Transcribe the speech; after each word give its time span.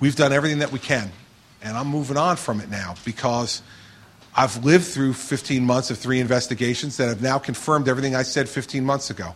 we've 0.00 0.16
done 0.16 0.32
everything 0.32 0.58
that 0.58 0.72
we 0.72 0.78
can, 0.78 1.10
and 1.62 1.76
I'm 1.76 1.88
moving 1.88 2.16
on 2.16 2.36
from 2.36 2.60
it 2.60 2.70
now 2.70 2.94
because 3.04 3.62
I've 4.36 4.64
lived 4.64 4.84
through 4.84 5.14
15 5.14 5.64
months 5.64 5.90
of 5.90 5.98
three 5.98 6.20
investigations 6.20 6.96
that 6.98 7.08
have 7.08 7.22
now 7.22 7.38
confirmed 7.38 7.88
everything 7.88 8.14
I 8.14 8.22
said 8.22 8.48
15 8.48 8.84
months 8.84 9.10
ago. 9.10 9.34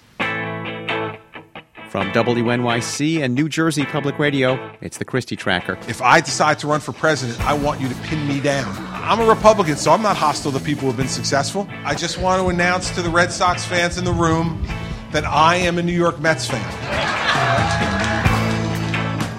From 1.93 2.11
WNYC 2.13 3.21
and 3.21 3.35
New 3.35 3.51
Jersey 3.51 3.85
Public 3.85 4.19
Radio, 4.19 4.75
it's 4.81 4.97
the 4.97 5.05
Christie 5.05 5.37
Tracker. 5.37 5.79
If 5.89 6.01
I 6.01 6.23
decide 6.23 6.59
to 6.61 6.67
run 6.67 6.81
for 6.81 6.93
president, 6.93 7.39
I 7.41 7.53
want 7.53 7.83
you 7.83 7.89
to 7.89 7.95
pin 7.97 8.27
me 8.27 8.41
down. 8.41 8.75
I'm 8.93 9.21
a 9.21 9.27
Republican, 9.27 9.77
so 9.77 9.91
I'm 9.91 10.01
not 10.01 10.17
hostile 10.17 10.53
to 10.53 10.61
people 10.61 10.83
who 10.83 10.87
have 10.87 10.97
been 10.97 11.09
successful. 11.09 11.69
I 11.85 11.95
just 11.95 12.17
want 12.17 12.41
to 12.41 12.49
announce 12.49 12.91
to 12.93 13.03
the 13.03 13.11
Red 13.11 13.31
Sox 13.31 13.67
fans 13.67 13.99
in 13.99 14.07
the 14.07 14.13
room 14.13 14.67
that 15.11 15.27
I 15.27 15.57
am 15.57 15.77
a 15.77 15.83
New 15.83 15.93
York 15.93 16.19
Mets 16.19 16.47
fan. 16.47 17.92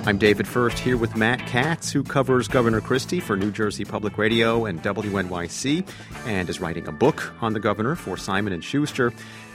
I'm 0.05 0.17
David 0.17 0.49
Furst 0.49 0.79
here 0.79 0.97
with 0.97 1.15
Matt 1.15 1.39
Katz, 1.47 1.89
who 1.89 2.03
covers 2.03 2.49
Governor 2.49 2.81
Christie 2.81 3.21
for 3.21 3.37
New 3.37 3.51
Jersey 3.51 3.85
Public 3.85 4.17
Radio 4.17 4.65
and 4.65 4.83
WNYC, 4.83 5.87
and 6.25 6.49
is 6.49 6.59
writing 6.59 6.89
a 6.89 6.91
book 6.91 7.33
on 7.39 7.53
the 7.53 7.61
governor 7.61 7.95
for 7.95 8.17
Simon 8.17 8.51
and 8.51 8.61
Schuster. 8.61 9.13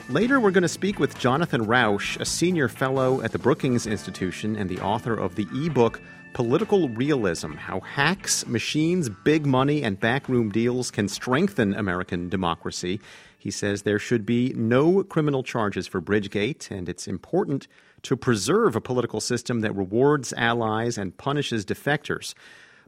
Later, 0.09 0.39
we're 0.39 0.49
going 0.49 0.63
to 0.63 0.67
speak 0.67 0.97
with 0.97 1.19
Jonathan 1.19 1.67
Rauch, 1.67 2.17
a 2.19 2.25
senior 2.25 2.67
fellow 2.67 3.21
at 3.21 3.31
the 3.31 3.37
Brookings 3.37 3.85
Institution 3.85 4.55
and 4.55 4.67
the 4.71 4.79
author 4.79 5.13
of 5.13 5.35
the 5.35 5.47
ebook 5.53 6.01
Political 6.33 6.89
Realism 6.89 7.53
How 7.53 7.81
Hacks, 7.81 8.47
Machines, 8.47 9.07
Big 9.07 9.45
Money, 9.45 9.83
and 9.83 9.99
Backroom 9.99 10.49
Deals 10.49 10.89
Can 10.89 11.07
Strengthen 11.07 11.75
American 11.75 12.27
Democracy. 12.27 12.99
He 13.37 13.51
says 13.51 13.83
there 13.83 13.99
should 13.99 14.25
be 14.25 14.53
no 14.55 15.03
criminal 15.03 15.43
charges 15.43 15.85
for 15.85 16.01
Bridgegate, 16.01 16.71
and 16.71 16.89
it's 16.89 17.07
important 17.07 17.67
to 18.03 18.15
preserve 18.15 18.75
a 18.75 18.81
political 18.81 19.19
system 19.19 19.61
that 19.61 19.75
rewards 19.75 20.33
allies 20.33 20.97
and 20.97 21.17
punishes 21.17 21.65
defectors. 21.65 22.33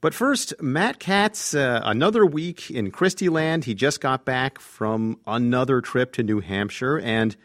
But 0.02 0.16
first, 0.16 0.54
Matt 0.60 1.00
Katz, 1.00 1.54
uh, 1.54 1.82
another 1.84 2.26
week 2.26 2.72
in 2.72 2.92
Christieland. 2.92 3.66
He 3.66 3.76
just 3.76 4.02
got 4.02 4.26
back 4.26 4.60
from 4.60 5.20
another 5.28 5.80
trip 5.80 6.12
to 6.14 6.24
New 6.24 6.40
Hampshire, 6.40 7.00
and 7.00 7.36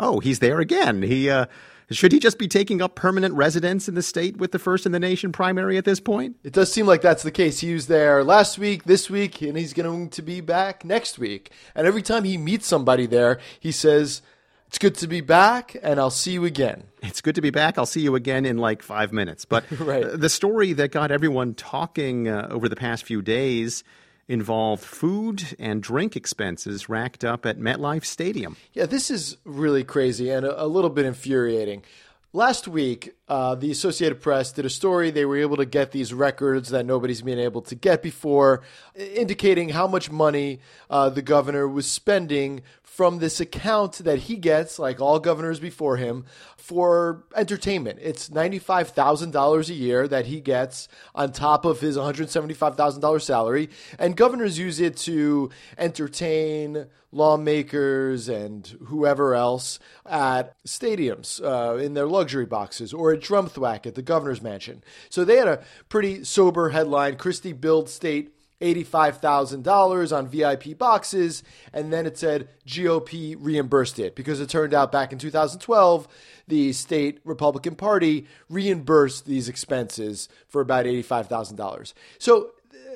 oh, 0.00 0.20
he's 0.20 0.38
there 0.38 0.60
again. 0.60 1.02
He 1.02 1.28
uh, 1.28 1.44
should 1.90 2.12
he 2.12 2.18
just 2.18 2.38
be 2.38 2.48
taking 2.48 2.82
up 2.82 2.96
permanent 2.96 3.34
residence 3.34 3.88
in 3.88 3.94
the 3.94 4.02
state 4.02 4.38
with 4.38 4.50
the 4.50 4.58
first 4.58 4.86
in 4.86 4.92
the 4.92 4.98
nation 4.98 5.30
primary 5.30 5.76
at 5.76 5.84
this 5.84 6.00
point? 6.00 6.36
It 6.42 6.52
does 6.52 6.72
seem 6.72 6.86
like 6.86 7.00
that's 7.00 7.22
the 7.22 7.30
case. 7.30 7.60
He 7.60 7.74
was 7.74 7.86
there 7.86 8.24
last 8.24 8.58
week, 8.58 8.84
this 8.84 9.08
week, 9.08 9.40
and 9.40 9.56
he's 9.56 9.72
going 9.72 10.08
to 10.10 10.22
be 10.22 10.40
back 10.40 10.84
next 10.84 11.18
week. 11.18 11.52
And 11.76 11.86
every 11.86 12.02
time 12.02 12.24
he 12.24 12.38
meets 12.38 12.66
somebody 12.66 13.06
there, 13.06 13.38
he 13.60 13.70
says, 13.70 14.20
it's 14.68 14.78
good 14.78 14.96
to 14.96 15.06
be 15.06 15.20
back, 15.20 15.76
and 15.82 15.98
I'll 16.00 16.10
see 16.10 16.32
you 16.32 16.44
again. 16.44 16.84
It's 17.02 17.20
good 17.20 17.36
to 17.36 17.40
be 17.40 17.50
back. 17.50 17.78
I'll 17.78 17.86
see 17.86 18.00
you 18.00 18.14
again 18.16 18.44
in 18.44 18.58
like 18.58 18.82
five 18.82 19.12
minutes. 19.12 19.44
But 19.44 19.64
right. 19.80 20.04
the 20.12 20.28
story 20.28 20.72
that 20.74 20.90
got 20.90 21.10
everyone 21.10 21.54
talking 21.54 22.28
uh, 22.28 22.48
over 22.50 22.68
the 22.68 22.76
past 22.76 23.04
few 23.04 23.22
days 23.22 23.84
involved 24.28 24.82
food 24.82 25.54
and 25.58 25.82
drink 25.82 26.16
expenses 26.16 26.88
racked 26.88 27.24
up 27.24 27.46
at 27.46 27.58
MetLife 27.58 28.04
Stadium. 28.04 28.56
Yeah, 28.72 28.86
this 28.86 29.10
is 29.10 29.36
really 29.44 29.84
crazy 29.84 30.30
and 30.30 30.44
a, 30.44 30.64
a 30.64 30.66
little 30.66 30.90
bit 30.90 31.06
infuriating. 31.06 31.84
Last 32.32 32.66
week, 32.66 33.14
uh, 33.28 33.56
the 33.56 33.70
Associated 33.70 34.20
Press 34.20 34.52
did 34.52 34.64
a 34.64 34.70
story. 34.70 35.10
They 35.10 35.24
were 35.24 35.38
able 35.38 35.56
to 35.56 35.66
get 35.66 35.90
these 35.90 36.14
records 36.14 36.68
that 36.68 36.86
nobody's 36.86 37.22
been 37.22 37.40
able 37.40 37.62
to 37.62 37.74
get 37.74 38.02
before, 38.02 38.62
indicating 38.94 39.70
how 39.70 39.86
much 39.86 40.10
money 40.10 40.60
uh, 40.88 41.10
the 41.10 41.22
governor 41.22 41.66
was 41.66 41.90
spending 41.90 42.62
from 42.96 43.18
this 43.18 43.40
account 43.40 43.98
that 43.98 44.20
he 44.20 44.36
gets, 44.36 44.78
like 44.78 45.00
all 45.00 45.18
governors 45.18 45.60
before 45.60 45.98
him, 45.98 46.24
for 46.56 47.24
entertainment. 47.34 47.98
It's 48.00 48.30
$95,000 48.30 49.68
a 49.68 49.74
year 49.74 50.08
that 50.08 50.26
he 50.26 50.40
gets 50.40 50.88
on 51.14 51.32
top 51.32 51.64
of 51.64 51.80
his 51.80 51.96
$175,000 51.96 53.22
salary. 53.22 53.68
And 53.98 54.16
governors 54.16 54.58
use 54.58 54.80
it 54.80 54.96
to 54.98 55.50
entertain 55.76 56.86
lawmakers 57.12 58.28
and 58.28 58.66
whoever 58.86 59.34
else 59.34 59.78
at 60.04 60.54
stadiums 60.64 61.42
uh, 61.42 61.76
in 61.76 61.94
their 61.94 62.06
luxury 62.06 62.46
boxes 62.46 62.92
or 62.92 63.15
Drumthwack 63.16 63.86
at 63.86 63.94
the 63.94 64.02
governor's 64.02 64.42
mansion. 64.42 64.82
So 65.10 65.24
they 65.24 65.36
had 65.36 65.48
a 65.48 65.64
pretty 65.88 66.24
sober 66.24 66.70
headline 66.70 67.16
Christie 67.16 67.52
billed 67.52 67.88
state 67.88 68.32
$85,000 68.60 70.16
on 70.16 70.28
VIP 70.28 70.78
boxes, 70.78 71.42
and 71.72 71.92
then 71.92 72.06
it 72.06 72.16
said 72.16 72.48
GOP 72.66 73.36
reimbursed 73.38 73.98
it 73.98 74.16
because 74.16 74.40
it 74.40 74.48
turned 74.48 74.72
out 74.72 74.90
back 74.90 75.12
in 75.12 75.18
2012, 75.18 76.08
the 76.48 76.72
state 76.72 77.20
Republican 77.24 77.74
Party 77.74 78.26
reimbursed 78.48 79.26
these 79.26 79.48
expenses 79.48 80.28
for 80.48 80.60
about 80.60 80.86
$85,000. 80.86 81.92
So, 82.18 82.52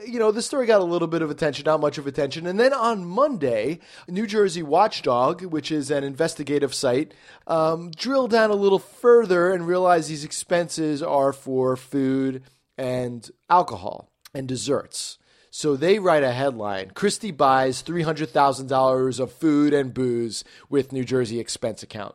you 0.06 0.18
know, 0.18 0.30
the 0.30 0.42
story 0.42 0.66
got 0.66 0.80
a 0.80 0.84
little 0.84 1.08
bit 1.08 1.22
of 1.22 1.30
attention, 1.30 1.64
not 1.64 1.80
much 1.80 1.98
of 1.98 2.06
attention. 2.06 2.46
And 2.46 2.58
then 2.58 2.72
on 2.72 3.04
Monday, 3.04 3.80
New 4.08 4.26
Jersey 4.26 4.62
Watchdog, 4.62 5.42
which 5.42 5.70
is 5.70 5.90
an 5.90 6.04
investigative 6.04 6.74
site, 6.74 7.12
um, 7.46 7.90
drilled 7.90 8.30
down 8.30 8.50
a 8.50 8.54
little 8.54 8.78
further 8.78 9.52
and 9.52 9.66
realized 9.66 10.08
these 10.10 10.24
expenses 10.24 11.02
are 11.02 11.32
for 11.32 11.76
food 11.76 12.42
and 12.76 13.30
alcohol 13.48 14.10
and 14.34 14.48
desserts. 14.48 15.18
So 15.50 15.76
they 15.76 15.98
write 15.98 16.22
a 16.22 16.32
headline 16.32 16.90
Christie 16.90 17.32
buys 17.32 17.82
$300,000 17.82 19.20
of 19.20 19.32
food 19.32 19.74
and 19.74 19.92
booze 19.92 20.44
with 20.68 20.92
New 20.92 21.04
Jersey 21.04 21.40
expense 21.40 21.82
account. 21.82 22.14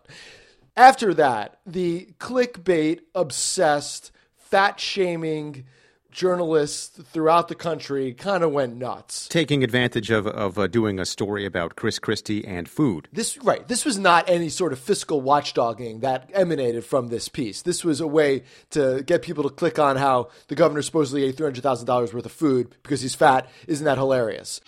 After 0.78 1.13
that, 1.13 1.59
the 1.66 2.13
clickbait 2.19 3.02
obsessed, 3.13 4.12
fat 4.38 4.79
shaming, 4.79 5.66
journalists 6.16 6.98
throughout 7.12 7.50
the 7.50 7.56
country 7.56 8.14
kind 8.14 8.42
of 8.44 8.52
went 8.52 8.78
nuts. 8.78 9.28
Taking 9.28 9.64
advantage 9.64 10.09
of, 10.09 10.26
of 10.26 10.58
uh, 10.58 10.68
doing 10.68 10.98
a 10.98 11.06
story 11.06 11.46
about 11.46 11.76
Chris 11.76 12.00
Christie 12.00 12.46
and 12.48 12.70
food. 12.70 13.09
This 13.12 13.38
right. 13.40 13.68
This 13.68 13.84
was 13.84 14.00
not 14.00 14.30
any 14.30 14.48
sort 14.50 14.72
of 14.72 14.80
fiscal 14.80 15.22
watchdogging 15.22 16.02
that 16.02 16.31
emanated 16.34 16.86
from 16.86 17.09
this 17.09 17.28
piece. 17.28 17.62
This 17.62 17.84
was 17.84 18.00
a 18.00 18.08
way 18.08 18.44
to 18.72 19.03
get 19.03 19.22
people 19.22 19.44
to 19.44 19.50
click 19.50 19.78
on 19.78 19.98
how 19.98 20.30
the 20.48 20.56
governor 20.56 20.81
supposedly 20.81 21.26
ate 21.26 21.36
$300,000 21.36 22.14
worth 22.14 22.26
of 22.26 22.32
food 22.32 22.74
because 22.82 23.02
he's 23.02 23.16
fat. 23.16 23.50
Isn't 23.68 23.86
that 23.86 23.97
hilarious? 23.97 24.62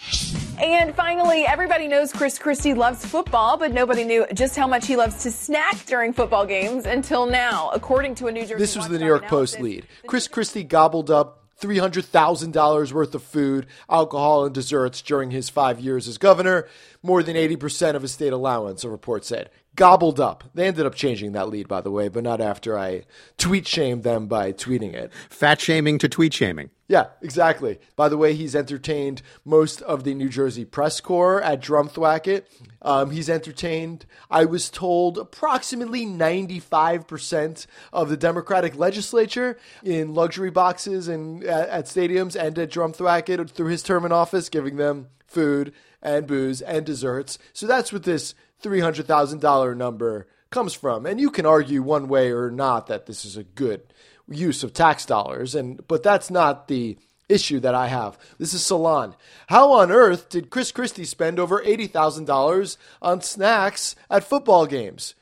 And 0.59 0.95
finally, 0.95 1.45
everybody 1.45 1.87
knows 1.87 2.11
Chris 2.11 2.39
Christie 2.39 2.73
loves 2.73 3.05
football, 3.05 3.57
but 3.57 3.71
nobody 3.71 4.03
knew 4.03 4.25
just 4.33 4.55
how 4.55 4.65
much 4.65 4.87
he 4.87 4.95
loves 4.95 5.21
to 5.21 5.31
snack 5.31 5.85
during 5.85 6.13
football 6.13 6.47
games 6.47 6.87
until 6.87 7.27
now. 7.27 7.69
According 7.69 8.15
to 8.15 8.27
a 8.27 8.31
New 8.31 8.41
Jersey 8.41 8.55
This 8.55 8.75
was 8.75 8.87
the 8.87 8.97
New 8.97 9.05
York 9.05 9.27
Post 9.27 9.59
lead. 9.59 9.85
Chris 10.07 10.27
Christie 10.27 10.63
gobbled 10.63 11.11
up 11.11 11.43
$300,000 11.61 12.91
worth 12.91 13.15
of 13.15 13.23
food, 13.23 13.67
alcohol, 13.89 14.45
and 14.45 14.53
desserts 14.53 15.01
during 15.01 15.31
his 15.31 15.49
five 15.49 15.79
years 15.79 16.07
as 16.07 16.17
governor, 16.17 16.67
more 17.03 17.21
than 17.21 17.35
80% 17.35 17.95
of 17.95 18.01
his 18.01 18.11
state 18.11 18.33
allowance, 18.33 18.83
a 18.83 18.89
report 18.89 19.25
said. 19.25 19.49
Gobbled 19.77 20.19
up. 20.19 20.43
They 20.55 20.65
ended 20.65 20.87
up 20.87 20.95
changing 20.95 21.33
that 21.33 21.49
lead, 21.49 21.67
by 21.67 21.81
the 21.81 21.91
way, 21.91 22.07
but 22.09 22.23
not 22.23 22.41
after 22.41 22.75
I 22.75 23.03
tweet 23.37 23.67
shamed 23.67 24.03
them 24.03 24.25
by 24.25 24.51
tweeting 24.51 24.95
it. 24.95 25.13
Fat 25.29 25.61
shaming 25.61 25.99
to 25.99 26.09
tweet 26.09 26.33
shaming. 26.33 26.71
Yeah, 26.87 27.09
exactly. 27.21 27.79
By 27.95 28.09
the 28.09 28.17
way, 28.17 28.33
he's 28.33 28.55
entertained 28.55 29.21
most 29.45 29.83
of 29.83 30.03
the 30.03 30.15
New 30.15 30.29
Jersey 30.29 30.65
press 30.65 30.99
corps 30.99 31.43
at 31.43 31.61
Drumthwacket. 31.61 32.45
Um, 32.81 33.11
he's 33.11 33.29
entertained, 33.29 34.07
I 34.31 34.45
was 34.45 34.71
told, 34.71 35.19
approximately 35.19 36.07
95% 36.07 37.67
of 37.93 38.09
the 38.09 38.17
Democratic 38.17 38.75
legislature 38.75 39.59
in 39.83 40.15
luxury 40.15 40.49
boxes 40.49 41.07
and 41.07 41.43
at, 41.43 41.69
at 41.69 41.85
stadiums 41.85 42.35
and 42.35 42.57
at 42.57 42.71
Drumthwacket 42.71 43.51
through 43.51 43.67
his 43.69 43.83
term 43.83 44.05
in 44.05 44.11
office, 44.11 44.49
giving 44.49 44.77
them 44.77 45.09
food 45.27 45.71
and 46.01 46.25
booze 46.25 46.61
and 46.61 46.85
desserts. 46.85 47.37
So 47.53 47.67
that's 47.67 47.93
what 47.93 48.03
this 48.03 48.33
$300,000 48.63 49.77
number 49.77 50.27
comes 50.49 50.73
from. 50.73 51.05
And 51.05 51.19
you 51.19 51.29
can 51.29 51.45
argue 51.45 51.81
one 51.81 52.07
way 52.07 52.31
or 52.31 52.49
not 52.49 52.87
that 52.87 53.05
this 53.05 53.25
is 53.25 53.37
a 53.37 53.43
good 53.43 53.81
use 54.29 54.63
of 54.63 54.73
tax 54.73 55.05
dollars, 55.05 55.55
and 55.55 55.85
but 55.87 56.03
that's 56.03 56.29
not 56.29 56.67
the 56.67 56.97
issue 57.29 57.59
that 57.59 57.75
I 57.75 57.87
have. 57.87 58.17
This 58.37 58.53
is 58.53 58.63
Salon. 58.63 59.15
How 59.47 59.71
on 59.73 59.91
earth 59.91 60.29
did 60.29 60.49
Chris 60.49 60.71
Christie 60.71 61.05
spend 61.05 61.39
over 61.39 61.61
eighty 61.63 61.87
thousand 61.87 62.25
dollars 62.25 62.77
on 63.01 63.21
snacks 63.21 63.95
at 64.09 64.23
football 64.23 64.65
games? 64.65 65.15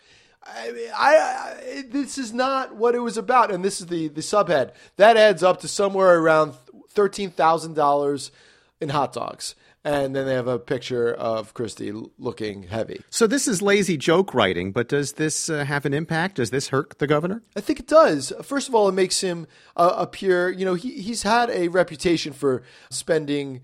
I, 0.44 0.90
I, 0.96 1.16
I, 1.16 1.84
this 1.90 2.20
is 2.20 2.32
not 2.32 2.76
what 2.76 2.94
it 2.94 3.00
was 3.00 3.18
about, 3.18 3.52
and 3.52 3.64
this 3.64 3.80
is 3.80 3.88
the 3.88 4.08
the 4.08 4.22
subhead 4.22 4.72
that 4.98 5.18
adds 5.18 5.44
up 5.44 5.62
to 5.62 5.68
somewhere 5.68 6.20
around 6.20 6.54
thirteen 6.90 7.32
thousand 7.32 7.76
dollars 7.76 8.32
in 8.80 8.90
hot 8.90 9.14
dogs 9.14 9.56
and 9.86 10.16
then 10.16 10.26
they 10.26 10.34
have 10.34 10.48
a 10.48 10.58
picture 10.58 11.14
of 11.14 11.54
Christie 11.54 11.94
looking 12.18 12.64
heavy. 12.64 13.02
So 13.12 13.28
this 13.28 13.48
is 13.48 13.62
lazy 13.62 13.98
joke 13.98 14.34
writing, 14.34 14.72
but 14.72 14.90
does 14.90 15.14
this 15.14 15.48
uh, 15.48 15.64
have 15.64 15.86
an 15.86 15.94
impact? 15.94 16.38
Does 16.38 16.50
this 16.50 16.70
hurt 16.70 16.98
the 16.98 17.08
governor? 17.08 17.44
I 17.56 17.62
think 17.62 17.80
it 17.80 17.88
does. 17.88 18.34
First 18.42 18.68
of 18.68 18.74
all, 18.74 18.90
it 18.90 18.94
makes 18.94 19.22
him 19.22 19.46
uh, 19.78 19.94
appear, 19.96 20.50
you 20.50 20.66
know, 20.66 20.74
he, 20.74 21.00
he's 21.02 21.22
had 21.22 21.52
a 21.52 21.68
reputation 21.68 22.34
for 22.34 22.64
spending 22.90 23.62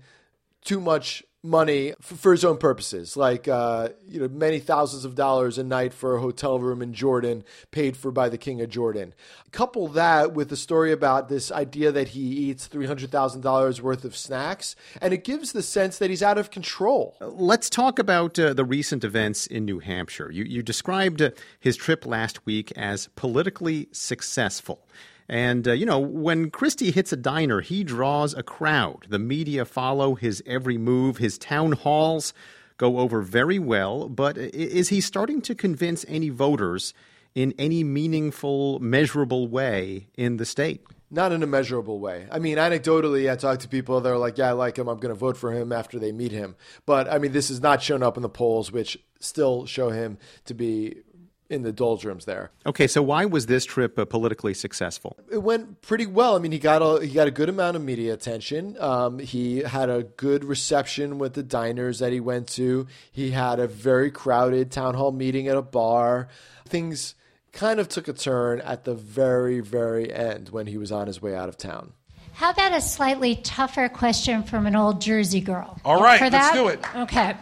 too 0.64 0.80
much 0.80 1.24
money 1.42 1.92
for, 2.00 2.14
for 2.14 2.32
his 2.32 2.44
own 2.44 2.56
purposes, 2.56 3.16
like 3.16 3.48
uh, 3.48 3.90
you 4.08 4.20
know 4.20 4.28
many 4.28 4.58
thousands 4.58 5.04
of 5.04 5.14
dollars 5.14 5.58
a 5.58 5.64
night 5.64 5.92
for 5.92 6.16
a 6.16 6.20
hotel 6.20 6.58
room 6.58 6.82
in 6.82 6.94
Jordan, 6.94 7.44
paid 7.70 7.96
for 7.96 8.10
by 8.10 8.28
the 8.28 8.38
king 8.38 8.60
of 8.60 8.70
Jordan. 8.70 9.14
Couple 9.50 9.88
that 9.88 10.32
with 10.32 10.48
the 10.48 10.56
story 10.56 10.92
about 10.92 11.28
this 11.28 11.52
idea 11.52 11.92
that 11.92 12.08
he 12.08 12.20
eats 12.20 12.66
three 12.66 12.86
hundred 12.86 13.10
thousand 13.10 13.42
dollars 13.42 13.82
worth 13.82 14.04
of 14.04 14.16
snacks, 14.16 14.76
and 15.00 15.12
it 15.12 15.24
gives 15.24 15.52
the 15.52 15.62
sense 15.62 15.98
that 15.98 16.10
he's 16.10 16.22
out 16.22 16.38
of 16.38 16.50
control. 16.50 17.16
Let's 17.20 17.68
talk 17.68 17.98
about 17.98 18.38
uh, 18.38 18.54
the 18.54 18.64
recent 18.64 19.04
events 19.04 19.46
in 19.46 19.64
New 19.64 19.80
Hampshire. 19.80 20.30
You, 20.30 20.44
you 20.44 20.62
described 20.62 21.20
uh, 21.20 21.30
his 21.60 21.76
trip 21.76 22.06
last 22.06 22.46
week 22.46 22.72
as 22.76 23.08
politically 23.16 23.88
successful. 23.92 24.86
And, 25.28 25.66
uh, 25.66 25.72
you 25.72 25.86
know, 25.86 25.98
when 25.98 26.50
Christie 26.50 26.90
hits 26.90 27.12
a 27.12 27.16
diner, 27.16 27.60
he 27.60 27.84
draws 27.84 28.34
a 28.34 28.42
crowd. 28.42 29.06
The 29.08 29.18
media 29.18 29.64
follow 29.64 30.14
his 30.14 30.42
every 30.46 30.78
move. 30.78 31.18
His 31.18 31.38
town 31.38 31.72
halls 31.72 32.34
go 32.76 32.98
over 32.98 33.22
very 33.22 33.58
well. 33.58 34.08
But 34.08 34.36
is 34.36 34.88
he 34.88 35.00
starting 35.00 35.40
to 35.42 35.54
convince 35.54 36.04
any 36.08 36.28
voters 36.28 36.92
in 37.34 37.54
any 37.58 37.84
meaningful, 37.84 38.78
measurable 38.80 39.48
way 39.48 40.08
in 40.16 40.36
the 40.36 40.44
state? 40.44 40.82
Not 41.10 41.30
in 41.30 41.42
a 41.42 41.46
measurable 41.46 42.00
way. 42.00 42.26
I 42.30 42.38
mean, 42.38 42.56
anecdotally, 42.56 43.30
I 43.30 43.36
talk 43.36 43.58
to 43.60 43.68
people 43.68 44.00
they're 44.00 44.16
like, 44.16 44.38
yeah, 44.38 44.48
I 44.48 44.52
like 44.52 44.78
him. 44.78 44.88
I'm 44.88 44.96
going 44.98 45.14
to 45.14 45.18
vote 45.18 45.36
for 45.36 45.52
him 45.52 45.70
after 45.70 45.98
they 45.98 46.10
meet 46.10 46.32
him. 46.32 46.56
But 46.86 47.06
I 47.06 47.18
mean, 47.18 47.32
this 47.32 47.48
has 47.48 47.60
not 47.60 47.82
shown 47.82 48.02
up 48.02 48.16
in 48.16 48.22
the 48.22 48.30
polls, 48.30 48.72
which 48.72 48.98
still 49.20 49.66
show 49.66 49.90
him 49.90 50.16
to 50.46 50.54
be 50.54 51.02
in 51.48 51.62
the 51.62 51.72
doldrums 51.72 52.24
there. 52.24 52.50
Okay, 52.64 52.86
so 52.86 53.02
why 53.02 53.24
was 53.24 53.46
this 53.46 53.64
trip 53.64 53.98
uh, 53.98 54.04
politically 54.04 54.54
successful? 54.54 55.16
It 55.30 55.42
went 55.42 55.82
pretty 55.82 56.06
well. 56.06 56.34
I 56.34 56.38
mean, 56.38 56.52
he 56.52 56.58
got 56.58 56.82
a 56.82 57.04
he 57.04 57.12
got 57.12 57.28
a 57.28 57.30
good 57.30 57.48
amount 57.48 57.76
of 57.76 57.82
media 57.82 58.14
attention. 58.14 58.76
Um, 58.80 59.18
he 59.18 59.58
had 59.58 59.90
a 59.90 60.02
good 60.02 60.44
reception 60.44 61.18
with 61.18 61.34
the 61.34 61.42
diners 61.42 61.98
that 61.98 62.12
he 62.12 62.20
went 62.20 62.48
to. 62.50 62.86
He 63.10 63.30
had 63.30 63.60
a 63.60 63.66
very 63.66 64.10
crowded 64.10 64.70
town 64.70 64.94
hall 64.94 65.12
meeting 65.12 65.48
at 65.48 65.56
a 65.56 65.62
bar. 65.62 66.28
Things 66.66 67.14
kind 67.52 67.78
of 67.78 67.88
took 67.88 68.08
a 68.08 68.14
turn 68.14 68.60
at 68.62 68.84
the 68.84 68.94
very 68.94 69.60
very 69.60 70.10
end 70.12 70.48
when 70.48 70.66
he 70.66 70.78
was 70.78 70.90
on 70.90 71.06
his 71.06 71.20
way 71.20 71.34
out 71.34 71.48
of 71.48 71.58
town. 71.58 71.92
How 72.34 72.50
about 72.50 72.72
a 72.72 72.80
slightly 72.80 73.36
tougher 73.36 73.90
question 73.90 74.42
from 74.42 74.66
an 74.66 74.74
old 74.74 75.02
Jersey 75.02 75.40
girl? 75.40 75.78
All 75.84 76.02
right, 76.02 76.20
let's 76.32 76.52
do 76.52 76.68
it. 76.68 76.80
Okay. 76.96 77.36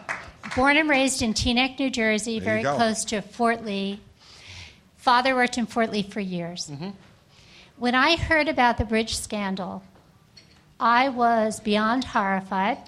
Born 0.57 0.77
and 0.77 0.89
raised 0.89 1.23
in 1.23 1.33
Teaneck, 1.33 1.79
New 1.79 1.91
Jersey, 1.91 2.41
There 2.41 2.61
very 2.61 2.63
close 2.63 3.05
to 3.07 3.21
Fort 3.23 3.65
Lee. 3.65 4.01
Father 4.97 5.35
worked 5.35 5.59
in 5.59 5.67
Fort 5.67 5.91
Lee 5.93 6.03
for 6.03 6.21
years. 6.21 6.69
Mm-hmm. 6.71 6.91
When 7.79 7.95
I 7.95 8.17
heard 8.17 8.49
about 8.49 8.77
the 8.77 8.85
bridge 8.85 9.17
scandal, 9.17 9.83
I 10.79 11.09
was 11.09 11.61
beyond 11.61 12.05
horrified. 12.05 12.79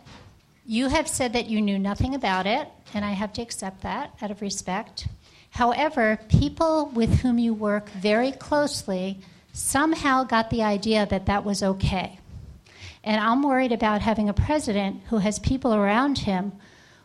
You 0.66 0.88
have 0.88 1.06
said 1.06 1.32
that 1.34 1.46
you 1.46 1.60
knew 1.62 1.78
nothing 1.78 2.14
about 2.14 2.46
it, 2.46 2.68
and 2.94 3.04
I 3.04 3.12
have 3.12 3.32
to 3.34 3.42
accept 3.42 3.82
that 3.82 4.12
out 4.20 4.30
of 4.30 4.42
respect. 4.42 5.06
However, 5.50 6.18
people 6.28 6.90
with 6.94 7.20
whom 7.20 7.38
you 7.38 7.54
work 7.54 7.90
very 7.90 8.32
closely 8.32 9.20
somehow 9.52 10.24
got 10.24 10.50
the 10.50 10.62
idea 10.62 11.06
that 11.06 11.26
that 11.26 11.44
was 11.44 11.62
okay. 11.62 12.18
And 13.04 13.20
I'm 13.20 13.42
worried 13.42 13.72
about 13.72 14.00
having 14.00 14.28
a 14.28 14.34
president 14.34 15.02
who 15.10 15.18
has 15.18 15.38
people 15.38 15.74
around 15.74 16.18
him 16.18 16.52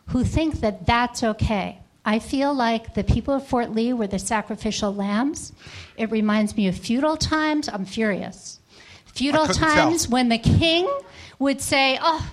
who 0.08 0.24
think 0.24 0.60
that 0.60 0.86
that's 0.86 1.22
okay. 1.22 1.78
I 2.04 2.18
feel 2.18 2.54
like 2.54 2.94
the 2.94 3.04
people 3.04 3.34
of 3.34 3.46
Fort 3.46 3.72
Lee 3.72 3.92
were 3.92 4.06
the 4.06 4.18
sacrificial 4.18 4.94
lambs. 4.94 5.52
It 5.96 6.10
reminds 6.10 6.56
me 6.56 6.68
of 6.68 6.76
feudal 6.76 7.16
times. 7.16 7.68
I'm 7.68 7.84
furious. 7.84 8.60
Feudal 9.06 9.46
couldn't 9.46 9.60
tell. 9.60 9.74
times 9.74 10.08
when 10.08 10.28
the 10.28 10.38
king 10.38 10.88
would 11.38 11.60
say, 11.60 11.98
Oh, 12.00 12.30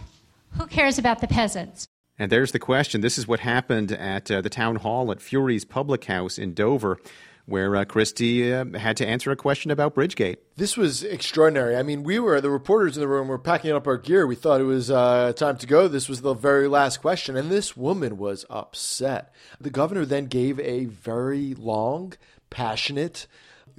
who 0.52 0.68
cares 0.68 0.98
about 0.98 1.20
the 1.20 1.28
peasants? 1.28 1.88
And 2.18 2.32
there's 2.32 2.54
the 2.54 2.60
question. 2.60 3.02
This 3.02 3.18
is 3.18 3.28
what 3.28 3.42
happened 3.42 3.92
at 3.92 4.32
uh, 4.32 4.40
the 4.40 4.50
town 4.50 4.78
hall 4.78 5.12
at 5.12 5.22
Fury's 5.22 5.66
Public 5.66 6.06
House 6.06 6.38
in 6.38 6.54
Dover, 6.54 6.98
where 7.46 7.76
uh, 7.76 7.86
Christie 7.86 8.54
uh, 8.54 8.66
had 8.78 8.98
to 8.98 9.08
answer 9.08 9.32
a 9.32 9.36
question 9.36 9.70
about 9.72 9.96
Bridgegate. 9.96 10.38
This 10.56 10.76
was 10.76 11.04
extraordinary. 11.04 11.76
I 11.76 11.84
mean, 11.84 12.04
we 12.04 12.18
were 12.18 12.42
the 12.42 12.50
reporters 12.50 12.98
in 12.98 13.02
the 13.02 13.08
room 13.08 13.28
were 13.28 13.38
packing 13.38 13.72
up 13.72 13.88
our 13.88 13.98
gear. 13.98 14.26
We 14.26 14.36
thought 14.36 14.62
it 14.62 14.66
was 14.66 14.90
uh, 14.90 15.34
time 15.34 15.58
to 15.58 15.68
go. 15.68 15.88
This 15.88 16.10
was 16.10 16.22
the 16.22 16.34
very 16.34 16.68
last 16.68 17.02
question, 17.02 17.38
and 17.38 17.52
this 17.52 17.78
woman 17.78 18.18
was 18.18 18.46
upset. 18.50 19.34
The 19.62 19.70
governor 19.70 20.06
then 20.06 20.26
gave 20.26 20.60
a 20.60 20.86
very 20.86 21.54
long, 21.54 22.14
passionate, 22.50 23.28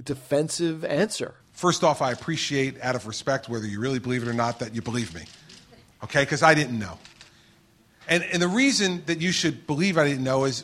defensive 0.01 0.85
answer. 0.85 1.35
First 1.51 1.83
off, 1.83 2.01
I 2.01 2.11
appreciate, 2.11 2.79
out 2.81 2.95
of 2.95 3.07
respect, 3.07 3.49
whether 3.49 3.65
you 3.65 3.79
really 3.79 3.99
believe 3.99 4.21
it 4.21 4.29
or 4.29 4.33
not, 4.33 4.59
that 4.59 4.75
you 4.75 4.81
believe 4.81 5.13
me. 5.15 5.23
Okay? 6.03 6.21
Because 6.21 6.43
I 6.43 6.53
didn't 6.53 6.77
know. 6.77 6.99
And, 8.07 8.23
and 8.31 8.41
the 8.41 8.47
reason 8.47 9.03
that 9.07 9.19
you 9.19 9.31
should 9.31 9.67
believe 9.67 9.97
I 9.97 10.07
didn't 10.07 10.23
know 10.23 10.45
is, 10.45 10.63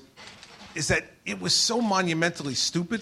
is 0.76 0.88
that 0.88 1.04
it 1.26 1.40
was 1.42 1.54
so 1.54 1.82
monumentally 1.82 2.54
stupid 2.54 3.02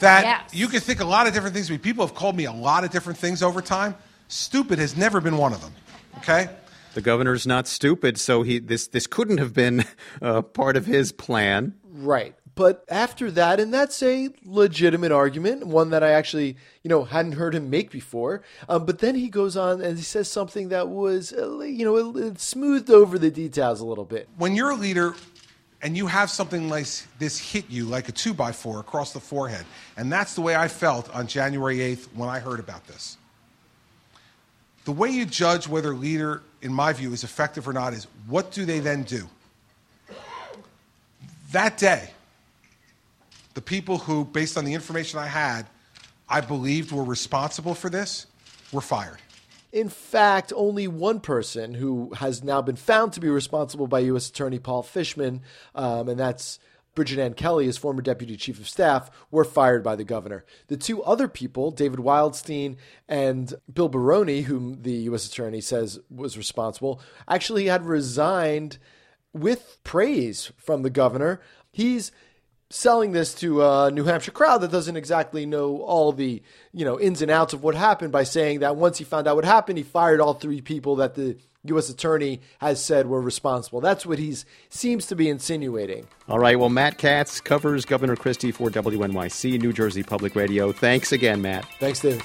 that 0.00 0.24
Yes. 0.24 0.54
you 0.54 0.68
could 0.68 0.82
think 0.82 1.00
a 1.00 1.04
lot 1.04 1.26
of 1.26 1.32
different 1.34 1.54
things. 1.54 1.70
I 1.70 1.72
mean, 1.72 1.80
people 1.80 2.06
have 2.06 2.14
called 2.14 2.36
me 2.36 2.44
a 2.44 2.52
lot 2.52 2.84
of 2.84 2.90
different 2.90 3.18
things 3.18 3.42
over 3.42 3.62
time. 3.62 3.94
Stupid 4.28 4.78
has 4.78 4.96
never 4.96 5.20
been 5.20 5.36
one 5.36 5.52
of 5.52 5.60
them. 5.62 5.72
Okay? 6.18 6.48
The 6.94 7.00
governor's 7.00 7.46
not 7.46 7.66
stupid, 7.66 8.18
so 8.18 8.42
he 8.42 8.58
this 8.60 8.86
this 8.86 9.06
couldn't 9.06 9.38
have 9.38 9.52
been 9.52 9.84
uh, 10.22 10.42
part 10.42 10.76
of 10.76 10.86
his 10.86 11.12
plan. 11.12 11.74
Right. 11.84 12.34
But 12.56 12.84
after 12.88 13.32
that, 13.32 13.58
and 13.58 13.74
that's 13.74 14.00
a 14.00 14.28
legitimate 14.44 15.10
argument, 15.10 15.66
one 15.66 15.90
that 15.90 16.04
I 16.04 16.10
actually, 16.10 16.56
you 16.84 16.88
know, 16.88 17.02
hadn't 17.02 17.32
heard 17.32 17.52
him 17.52 17.68
make 17.68 17.90
before. 17.90 18.42
Um, 18.68 18.86
but 18.86 19.00
then 19.00 19.16
he 19.16 19.28
goes 19.28 19.56
on 19.56 19.80
and 19.80 19.96
he 19.98 20.04
says 20.04 20.30
something 20.30 20.68
that 20.68 20.88
was, 20.88 21.32
uh, 21.32 21.58
you 21.62 21.84
know, 21.84 21.96
it, 22.16 22.26
it 22.26 22.40
smoothed 22.40 22.90
over 22.90 23.18
the 23.18 23.30
details 23.32 23.80
a 23.80 23.84
little 23.84 24.04
bit. 24.04 24.28
when 24.38 24.54
you're 24.54 24.70
a 24.70 24.76
leader 24.76 25.16
and 25.84 25.94
you 25.94 26.06
have 26.06 26.30
something 26.30 26.70
like 26.70 26.86
this 27.18 27.38
hit 27.38 27.66
you 27.68 27.84
like 27.84 28.08
a 28.08 28.12
two 28.12 28.32
by 28.32 28.50
four 28.50 28.80
across 28.80 29.12
the 29.12 29.20
forehead, 29.20 29.66
and 29.98 30.10
that's 30.10 30.34
the 30.34 30.40
way 30.40 30.56
I 30.56 30.66
felt 30.66 31.14
on 31.14 31.26
January 31.26 31.76
8th 31.76 32.06
when 32.14 32.30
I 32.30 32.38
heard 32.38 32.58
about 32.58 32.86
this. 32.86 33.18
The 34.86 34.92
way 34.92 35.10
you 35.10 35.26
judge 35.26 35.68
whether 35.68 35.92
a 35.92 35.94
leader, 35.94 36.42
in 36.62 36.72
my 36.72 36.94
view, 36.94 37.12
is 37.12 37.22
effective 37.22 37.68
or 37.68 37.74
not 37.74 37.92
is 37.92 38.06
what 38.26 38.50
do 38.50 38.64
they 38.64 38.80
then 38.80 39.02
do? 39.02 39.28
That 41.52 41.76
day, 41.76 42.10
the 43.52 43.60
people 43.60 43.98
who, 43.98 44.24
based 44.24 44.56
on 44.56 44.64
the 44.64 44.72
information 44.72 45.18
I 45.18 45.26
had, 45.26 45.66
I 46.28 46.40
believed 46.40 46.92
were 46.92 47.04
responsible 47.04 47.74
for 47.74 47.90
this 47.90 48.26
were 48.72 48.80
fired. 48.80 49.18
In 49.74 49.88
fact, 49.88 50.52
only 50.54 50.86
one 50.86 51.18
person 51.18 51.74
who 51.74 52.14
has 52.14 52.44
now 52.44 52.62
been 52.62 52.76
found 52.76 53.12
to 53.12 53.20
be 53.20 53.28
responsible 53.28 53.88
by 53.88 53.98
U.S. 54.00 54.28
Attorney 54.28 54.60
Paul 54.60 54.84
Fishman, 54.84 55.42
um, 55.74 56.08
and 56.08 56.16
that's 56.16 56.60
Bridget 56.94 57.18
Ann 57.18 57.34
Kelly, 57.34 57.66
his 57.66 57.76
former 57.76 58.00
deputy 58.00 58.36
chief 58.36 58.60
of 58.60 58.68
staff, 58.68 59.10
were 59.32 59.44
fired 59.44 59.82
by 59.82 59.96
the 59.96 60.04
governor. 60.04 60.44
The 60.68 60.76
two 60.76 61.02
other 61.02 61.26
people, 61.26 61.72
David 61.72 61.98
Wildstein 61.98 62.76
and 63.08 63.52
Bill 63.72 63.88
Baroni, 63.88 64.42
whom 64.42 64.82
the 64.82 64.92
U.S. 64.92 65.26
attorney 65.26 65.60
says 65.60 65.98
was 66.08 66.38
responsible, 66.38 67.00
actually 67.26 67.66
had 67.66 67.84
resigned 67.84 68.78
with 69.32 69.78
praise 69.82 70.52
from 70.56 70.82
the 70.82 70.90
governor. 70.90 71.40
He's 71.72 72.12
selling 72.70 73.12
this 73.12 73.34
to 73.34 73.62
a 73.62 73.90
New 73.90 74.04
Hampshire 74.04 74.32
crowd 74.32 74.58
that 74.58 74.70
doesn't 74.70 74.96
exactly 74.96 75.46
know 75.46 75.78
all 75.82 76.12
the 76.12 76.42
you 76.72 76.84
know 76.84 76.98
ins 76.98 77.22
and 77.22 77.30
outs 77.30 77.52
of 77.52 77.62
what 77.62 77.74
happened 77.74 78.12
by 78.12 78.24
saying 78.24 78.60
that 78.60 78.76
once 78.76 78.98
he 78.98 79.04
found 79.04 79.26
out 79.26 79.36
what 79.36 79.44
happened, 79.44 79.78
he 79.78 79.84
fired 79.84 80.20
all 80.20 80.34
three 80.34 80.60
people 80.60 80.96
that 80.96 81.14
the 81.14 81.36
U.S. 81.66 81.88
attorney 81.88 82.40
has 82.58 82.84
said 82.84 83.06
were 83.06 83.20
responsible. 83.20 83.80
That's 83.80 84.04
what 84.04 84.18
he 84.18 84.36
seems 84.68 85.06
to 85.06 85.16
be 85.16 85.30
insinuating. 85.30 86.06
All 86.28 86.38
right, 86.38 86.58
well, 86.58 86.68
Matt 86.68 86.98
Katz 86.98 87.40
covers 87.40 87.86
Governor 87.86 88.16
Christie 88.16 88.52
for 88.52 88.68
WNYC, 88.68 89.60
New 89.60 89.72
Jersey 89.72 90.02
Public 90.02 90.34
Radio. 90.36 90.72
Thanks 90.72 91.10
again, 91.12 91.40
Matt. 91.40 91.66
Thanks, 91.80 92.00
David. 92.00 92.22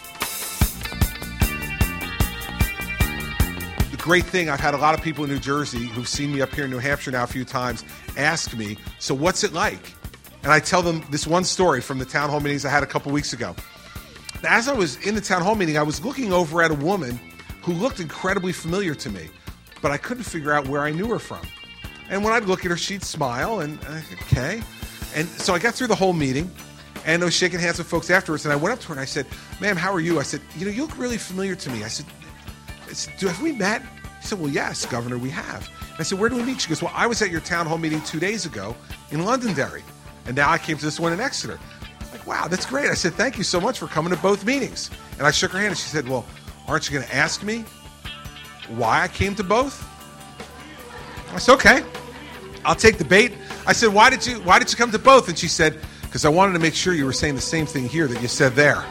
The 3.91 3.97
great 3.97 4.25
thing, 4.25 4.49
I've 4.49 4.59
had 4.59 4.73
a 4.73 4.77
lot 4.77 4.93
of 4.93 5.01
people 5.01 5.23
in 5.23 5.29
New 5.29 5.39
Jersey 5.39 5.85
who've 5.85 6.07
seen 6.07 6.33
me 6.33 6.41
up 6.41 6.53
here 6.53 6.65
in 6.65 6.71
New 6.71 6.79
Hampshire 6.79 7.11
now 7.11 7.23
a 7.23 7.27
few 7.27 7.45
times 7.45 7.85
ask 8.17 8.53
me, 8.57 8.77
so 8.99 9.15
what's 9.15 9.45
it 9.45 9.53
like? 9.53 9.93
And 10.43 10.51
I 10.51 10.59
tell 10.59 10.81
them 10.81 11.03
this 11.09 11.27
one 11.27 11.43
story 11.43 11.81
from 11.81 11.99
the 11.99 12.05
town 12.05 12.29
hall 12.29 12.39
meetings 12.39 12.65
I 12.65 12.69
had 12.69 12.83
a 12.83 12.87
couple 12.87 13.11
weeks 13.11 13.33
ago. 13.33 13.55
As 14.47 14.67
I 14.67 14.73
was 14.73 14.95
in 15.05 15.15
the 15.15 15.21
town 15.21 15.41
hall 15.41 15.55
meeting, 15.55 15.77
I 15.77 15.83
was 15.83 16.03
looking 16.03 16.31
over 16.31 16.61
at 16.61 16.71
a 16.71 16.75
woman 16.75 17.19
who 17.61 17.73
looked 17.73 17.99
incredibly 17.99 18.53
familiar 18.53 18.95
to 18.95 19.09
me, 19.09 19.29
but 19.81 19.91
I 19.91 19.97
couldn't 19.97 20.23
figure 20.23 20.53
out 20.53 20.67
where 20.67 20.81
I 20.81 20.91
knew 20.91 21.07
her 21.09 21.19
from. 21.19 21.41
And 22.09 22.23
when 22.23 22.33
I'd 22.33 22.45
look 22.45 22.63
at 22.65 22.71
her, 22.71 22.77
she'd 22.77 23.03
smile, 23.03 23.59
and 23.59 23.77
okay. 24.23 24.61
And 25.13 25.27
so 25.27 25.53
I 25.53 25.59
got 25.59 25.75
through 25.75 25.87
the 25.87 25.95
whole 25.95 26.13
meeting, 26.13 26.49
and 27.05 27.21
I 27.21 27.25
was 27.25 27.33
shaking 27.33 27.59
hands 27.59 27.77
with 27.77 27.87
folks 27.87 28.09
afterwards. 28.09 28.45
And 28.45 28.53
I 28.53 28.55
went 28.55 28.73
up 28.73 28.79
to 28.79 28.87
her 28.87 28.93
and 28.93 29.01
I 29.01 29.05
said, 29.05 29.27
"Ma'am, 29.59 29.75
how 29.75 29.93
are 29.93 29.99
you?" 29.99 30.19
I 30.19 30.23
said, 30.23 30.41
"You 30.57 30.65
know, 30.65 30.71
you 30.71 30.83
look 30.83 30.97
really 30.97 31.17
familiar 31.17 31.55
to 31.55 31.69
me." 31.69 31.83
I 31.83 31.87
said, 31.87 32.05
I 32.89 32.93
said, 32.93 33.13
"Do 33.19 33.27
have 33.27 33.41
we 33.41 33.51
met?" 33.51 33.83
She 34.21 34.27
said, 34.29 34.39
"Well, 34.39 34.49
yes, 34.49 34.85
Governor, 34.85 35.17
we 35.17 35.29
have." 35.29 35.69
I 35.99 36.03
said, 36.03 36.17
"Where 36.17 36.29
do 36.29 36.37
we 36.37 36.43
meet?" 36.43 36.61
She 36.61 36.69
goes, 36.69 36.81
"Well, 36.81 36.93
I 36.95 37.07
was 37.07 37.21
at 37.21 37.29
your 37.29 37.41
town 37.41 37.65
hall 37.65 37.77
meeting 37.77 38.01
two 38.01 38.19
days 38.19 38.45
ago 38.45 38.75
in 39.11 39.25
Londonderry, 39.25 39.83
and 40.29 40.37
now 40.37 40.49
I 40.49 40.57
came 40.57 40.77
to 40.77 40.85
this 40.85 40.97
one 40.97 41.11
in 41.11 41.19
Exeter." 41.19 41.59
Like, 42.13 42.25
wow, 42.25 42.47
that's 42.47 42.65
great. 42.65 42.89
I 42.89 42.93
said, 42.93 43.15
"Thank 43.15 43.37
you 43.37 43.43
so 43.43 43.59
much 43.59 43.79
for 43.79 43.87
coming 43.87 44.13
to 44.13 44.21
both 44.21 44.45
meetings." 44.45 44.89
And 45.17 45.27
I 45.27 45.31
shook 45.31 45.51
her 45.51 45.57
hand, 45.57 45.71
and 45.71 45.77
she 45.77 45.89
said, 45.89 46.07
"Well, 46.07 46.25
aren't 46.69 46.89
you 46.89 46.93
going 46.95 47.05
to 47.05 47.13
ask 47.13 47.43
me 47.43 47.65
why 48.69 49.01
I 49.01 49.09
came 49.09 49.35
to 49.35 49.43
both?" 49.43 49.85
I 51.31 51.37
said, 51.37 51.53
okay, 51.53 51.83
I'll 52.65 52.75
take 52.75 52.97
the 52.97 53.05
bait. 53.05 53.33
I 53.67 53.73
said, 53.73 53.93
why 53.93 54.09
did 54.09 54.25
you 54.25 54.39
why 54.41 54.57
did 54.57 54.71
you 54.71 54.77
come 54.77 54.91
to 54.91 54.99
both? 54.99 55.29
And 55.29 55.37
she 55.37 55.47
said, 55.47 55.79
because 56.01 56.25
I 56.25 56.29
wanted 56.29 56.53
to 56.53 56.59
make 56.59 56.73
sure 56.73 56.93
you 56.93 57.05
were 57.05 57.13
saying 57.13 57.35
the 57.35 57.41
same 57.41 57.65
thing 57.67 57.87
here 57.87 58.07
that 58.07 58.21
you 58.21 58.27
said 58.27 58.53
there. 58.53 58.83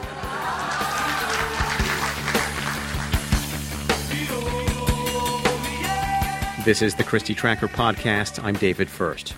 This 6.64 6.83
is 6.83 6.95
the 6.95 7.02
Christie 7.02 7.35
Tracker 7.35 7.66
podcast. 7.66 8.42
I'm 8.45 8.54
David 8.54 8.88
Furst. 8.88 9.35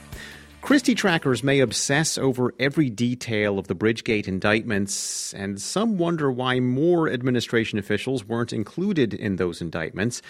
Christie 0.63 0.95
trackers 0.95 1.43
may 1.43 1.61
obsess 1.61 2.17
over 2.19 2.55
every 2.61 2.91
detail 2.91 3.59
of 3.59 3.67
the 3.67 3.75
Bridgegate 3.75 4.29
indictments, 4.29 5.35
and 5.35 5.61
some 5.61 5.99
wonder 5.99 6.31
why 6.31 6.61
more 6.61 7.09
administration 7.09 7.79
officials 7.79 8.25
weren't 8.25 8.53
included 8.53 9.13
in 9.13 9.37
those 9.37 9.61
indictments. 9.61 10.23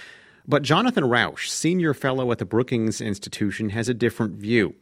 But 0.47 0.63
Jonathan 0.63 1.05
Rauch, 1.05 1.51
senior 1.51 1.93
fellow 1.93 2.33
at 2.33 2.39
the 2.39 2.47
Brookings 2.47 3.01
Institution, 3.01 3.71
has 3.71 3.89
a 3.89 3.95
different 3.95 4.37
view. 4.37 4.75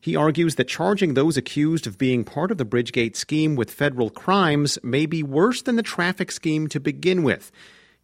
He 0.00 0.16
argues 0.16 0.56
that 0.56 0.68
charging 0.68 1.14
those 1.14 1.36
accused 1.36 1.86
of 1.86 1.98
being 1.98 2.22
part 2.24 2.50
of 2.50 2.58
the 2.58 2.66
Bridgegate 2.66 3.16
scheme 3.16 3.56
with 3.56 3.70
federal 3.70 4.10
crimes 4.10 4.78
may 4.82 5.06
be 5.06 5.22
worse 5.22 5.62
than 5.62 5.76
the 5.76 5.82
traffic 5.82 6.30
scheme 6.30 6.68
to 6.68 6.80
begin 6.80 7.22
with. 7.22 7.50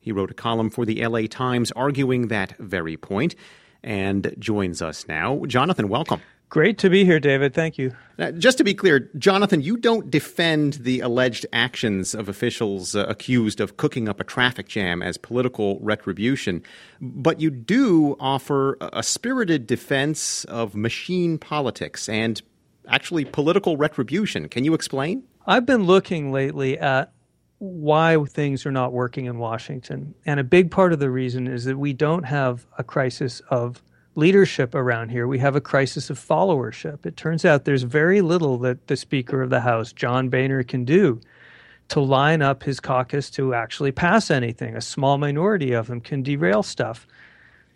He 0.01 0.13
wrote 0.13 0.31
a 0.31 0.35
column 0.35 0.71
for 0.71 0.87
the 0.87 1.07
LA 1.07 1.23
Times 1.29 1.73
arguing 1.73 2.29
that 2.29 2.57
very 2.59 2.97
point 2.97 3.35
and 3.85 4.35
joins 4.39 4.81
us 4.81 5.07
now. 5.09 5.45
Jonathan, 5.47 5.89
welcome. 5.89 6.21
Great 6.53 6.77
to 6.77 6.91
be 6.91 7.07
here, 7.07 7.19
David. 7.19 7.55
Thank 7.55 7.79
you. 7.79 7.93
Now, 8.19 8.31
just 8.31 8.59
to 8.59 8.65
be 8.65 8.75
clear, 8.75 9.09
Jonathan, 9.17 9.63
you 9.63 9.79
don't 9.79 10.11
defend 10.11 10.75
the 10.75 11.01
alleged 11.01 11.47
actions 11.51 12.15
of 12.15 12.29
officials 12.29 12.95
uh, 12.95 13.07
accused 13.09 13.59
of 13.59 13.79
cooking 13.79 14.07
up 14.07 14.21
a 14.21 14.25
traffic 14.25 14.69
jam 14.69 15.03
as 15.03 15.17
political 15.17 15.79
retribution, 15.81 16.63
but 17.01 17.41
you 17.41 17.51
do 17.51 18.19
offer 18.21 18.77
a 18.83 19.03
spirited 19.03 19.67
defense 19.67 20.45
of 20.45 20.75
machine 20.75 21.39
politics 21.39 22.07
and 22.07 22.43
actually 22.87 23.25
political 23.25 23.79
retribution. 23.79 24.47
Can 24.47 24.63
you 24.63 24.75
explain? 24.75 25.23
I've 25.47 25.65
been 25.65 25.85
looking 25.85 26.33
lately 26.33 26.79
at 26.79 27.15
why 27.61 28.23
things 28.27 28.67
are 28.67 28.73
not 28.73 28.93
working 28.93 29.25
in 29.25 29.39
Washington. 29.39 30.15
And 30.27 30.39
a 30.39 30.45
big 30.45 30.71
part 30.71 30.93
of 30.93 30.99
the 30.99 31.09
reason 31.09 31.47
is 31.47 31.65
that 31.65 31.79
we 31.79 31.95
don't 31.95 32.25
have 32.25 32.67
a 32.77 32.85
crisis 32.85 33.41
of 33.49 33.83
leadership 34.15 34.75
around 34.75 35.11
here. 35.11 35.27
We 35.27 35.39
have 35.39 35.57
a 35.57 35.61
crisis 35.61 36.11
of 36.11 36.19
followership. 36.19 37.07
It 37.07 37.17
turns 37.17 37.45
out 37.45 37.65
there's 37.65 37.83
very 37.83 38.21
little 38.21 38.59
that 38.59 38.87
the 38.87 38.97
Speaker 38.97 39.43
of 39.43 39.51
the 39.51 39.61
House, 39.61 39.93
John 39.93 40.29
Boehner, 40.29 40.63
can 40.63 40.85
do 40.85 41.21
to 41.89 42.01
line 42.01 42.43
up 42.43 42.63
his 42.63 42.81
caucus 42.81 43.31
to 43.31 43.55
actually 43.55 43.93
pass 43.93 44.31
anything. 44.31 44.77
A 44.77 44.81
small 44.81 45.19
minority 45.19 45.73
of 45.73 45.89
them 45.89 46.01
can 46.01 46.23
derail 46.23 46.63
stuff. 46.63 47.07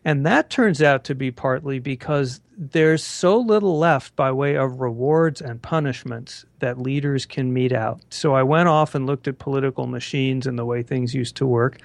And 0.04 0.24
that 0.24 0.50
turns 0.50 0.80
out 0.80 1.04
to 1.04 1.14
be 1.14 1.30
partly 1.32 1.80
because 1.80 2.40
there's 2.56 3.02
so 3.02 3.38
little 3.38 3.78
left 3.78 4.14
by 4.14 4.30
way 4.30 4.56
of 4.56 4.80
rewards 4.80 5.40
and 5.40 5.60
punishments 5.60 6.46
that 6.60 6.78
leaders 6.78 7.26
can 7.26 7.52
mete 7.52 7.72
out. 7.72 8.00
So 8.10 8.34
I 8.34 8.44
went 8.44 8.68
off 8.68 8.94
and 8.94 9.04
looked 9.04 9.26
at 9.26 9.38
political 9.38 9.86
machines 9.86 10.46
and 10.46 10.58
the 10.58 10.64
way 10.64 10.82
things 10.82 11.12
used 11.12 11.36
to 11.36 11.46
work 11.46 11.78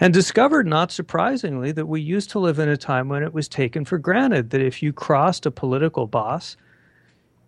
and 0.00 0.14
discovered, 0.14 0.66
not 0.66 0.92
surprisingly, 0.92 1.72
that 1.72 1.86
we 1.86 2.00
used 2.00 2.30
to 2.30 2.38
live 2.38 2.58
in 2.58 2.68
a 2.68 2.76
time 2.76 3.08
when 3.08 3.22
it 3.22 3.34
was 3.34 3.48
taken 3.48 3.84
for 3.84 3.98
granted 3.98 4.50
that 4.50 4.62
if 4.62 4.82
you 4.82 4.92
crossed 4.92 5.46
a 5.46 5.50
political 5.50 6.06
boss, 6.06 6.56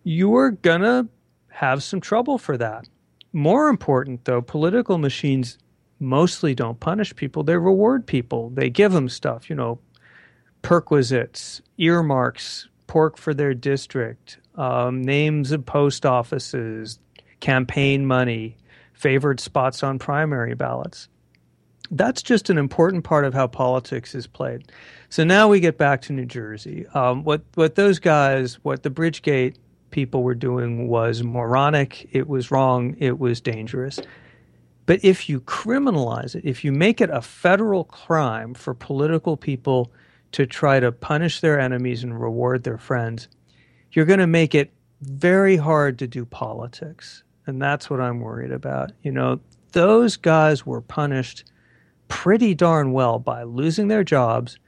you 0.03 0.29
were 0.29 0.51
going 0.51 0.81
to 0.81 1.09
have 1.49 1.83
some 1.83 2.01
trouble 2.01 2.39
for 2.39 2.57
that. 2.57 2.89
More 3.33 3.69
important, 3.69 4.25
though, 4.25 4.43
political 4.43 4.99
machines 4.99 5.59
mostly 6.01 6.55
don't 6.55 6.81
punish 6.81 7.15
people, 7.15 7.43
they 7.43 7.57
reward 7.57 8.07
people. 8.07 8.51
They 8.51 8.71
give 8.71 8.93
them 8.93 9.09
stuff, 9.09 9.49
you 9.49 9.55
know, 9.55 9.79
perquisites, 10.63 11.61
earmarks, 11.79 12.69
pork 12.87 13.17
for 13.17 13.35
their 13.35 13.55
district, 13.55 14.39
um, 14.57 15.03
names 15.03 15.53
of 15.53 15.65
post 15.65 16.05
offices, 16.05 16.99
campaign 17.39 18.05
money, 18.07 18.57
favored 18.95 19.41
spots 19.41 19.83
on 19.83 19.99
primary 19.99 20.55
ballots. 20.55 21.09
That's 21.91 22.23
just 22.23 22.51
an 22.51 22.59
important 22.59 23.05
part 23.05 23.25
of 23.25 23.35
how 23.35 23.49
politics 23.49 24.15
is 24.15 24.27
played. 24.27 24.71
So 25.09 25.25
now 25.25 25.49
we 25.49 25.59
get 25.59 25.77
back 25.77 26.03
to 26.03 26.13
New 26.13 26.27
Jersey. 26.27 26.87
Um, 26.95 27.25
what 27.25 27.43
what 27.55 27.75
those 27.75 27.99
guys, 27.99 28.55
what 28.63 28.83
the 28.83 28.91
Bridgegate 28.91 29.57
people 29.91 30.23
were 30.23 30.35
doing 30.35 30.89
was 30.89 31.23
moronic. 31.23 32.09
It 32.13 32.29
was 32.29 32.51
wrong. 32.51 32.97
It 32.99 33.19
was 33.19 33.41
dangerous. 33.41 33.99
But 34.87 35.05
if 35.05 35.29
you 35.29 35.41
criminalize 35.41 36.35
it, 36.35 36.45
if 36.45 36.65
you 36.65 36.73
make 36.73 37.01
it 37.01 37.11
a 37.11 37.23
federal 37.23 37.85
crime 37.85 38.55
for 38.55 38.75
political 38.75 39.37
people 39.37 39.93
to 40.33 40.47
try 40.47 40.81
to 40.81 40.93
punish 40.93 41.41
their 41.41 41.61
enemies 41.61 42.03
and 42.03 42.21
reward 42.21 42.65
their 42.65 42.79
friends, 42.79 43.29
you're 43.93 44.05
going 44.05 44.21
to 44.21 44.27
make 44.27 44.55
it 44.55 44.73
very 45.01 45.57
hard 45.57 45.99
to 45.99 46.07
do 46.07 46.25
politics. 46.25 47.23
And 47.47 47.61
that's 47.61 47.89
what 47.89 48.01
I'm 48.01 48.21
worried 48.21 48.53
about. 48.53 48.93
You 49.03 49.13
know, 49.13 49.41
those 49.73 50.17
guys 50.17 50.67
were 50.67 50.81
punished 50.81 51.45
pretty 52.11 52.55
darn 52.55 52.93
well 52.93 53.19
by 53.19 53.45
losing 53.45 53.89
their 53.89 54.05
jobs, 54.05 54.59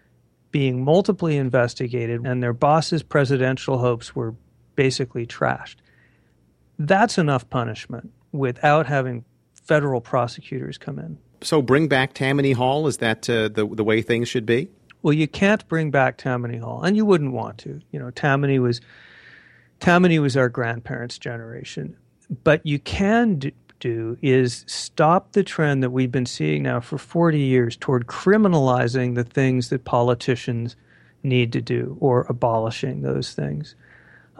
being 0.52 0.82
multiply 0.82 1.32
investigated, 1.32 2.24
and 2.24 2.42
their 2.42 2.54
boss's 2.54 3.02
presidential 3.02 3.78
hopes 3.78 4.16
were 4.16 4.34
basically 4.76 5.26
trashed. 5.26 5.76
That's 6.78 7.18
enough 7.18 7.50
punishment 7.50 8.10
without 8.30 8.86
having 8.86 9.26
federal 9.52 10.00
prosecutors 10.00 10.78
come 10.78 10.98
in. 10.98 11.18
So 11.42 11.60
bring 11.60 11.88
back 11.88 12.14
Tammany 12.14 12.52
Hall? 12.52 12.86
Is 12.86 12.98
that 12.98 13.28
uh, 13.28 13.48
the, 13.48 13.66
the 13.66 13.84
way 13.84 14.00
things 14.00 14.28
should 14.28 14.46
be? 14.46 14.68
Well, 15.02 15.12
you 15.12 15.26
can't 15.26 15.66
bring 15.68 15.90
back 15.90 16.16
Tammany 16.16 16.58
Hall, 16.58 16.82
and 16.82 16.96
you 16.96 17.04
wouldn't 17.04 17.32
want 17.32 17.58
to. 17.58 17.80
You 17.90 17.98
know, 17.98 18.10
Tammany 18.10 18.60
was 18.60 18.80
Tammany 19.80 20.20
was 20.20 20.36
our 20.36 20.48
grandparents' 20.48 21.18
generation, 21.18 21.96
but 22.44 22.64
you 22.64 22.78
can 22.78 23.34
do, 23.40 23.50
do 23.82 24.16
is 24.22 24.64
stop 24.68 25.32
the 25.32 25.42
trend 25.42 25.82
that 25.82 25.90
we've 25.90 26.12
been 26.12 26.24
seeing 26.24 26.62
now 26.62 26.78
for 26.78 26.96
40 26.96 27.38
years 27.38 27.76
toward 27.76 28.06
criminalizing 28.06 29.16
the 29.16 29.24
things 29.24 29.68
that 29.70 29.84
politicians 29.84 30.76
need 31.24 31.52
to 31.52 31.60
do 31.60 31.96
or 32.00 32.24
abolishing 32.28 33.02
those 33.02 33.34
things. 33.34 33.74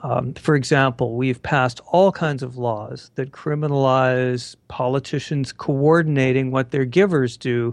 Um, 0.05 0.35
for 0.35 0.55
example, 0.55 1.17
we've 1.17 1.43
passed 1.43 1.81
all 1.89 2.13
kinds 2.13 2.43
of 2.43 2.57
laws 2.57 3.11
that 3.17 3.33
criminalize 3.33 4.57
politicians 4.69 5.53
coordinating 5.53 6.51
what 6.51 6.71
their 6.71 6.85
givers 6.85 7.37
do 7.37 7.73